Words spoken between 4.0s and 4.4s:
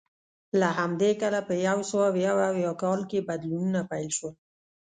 شول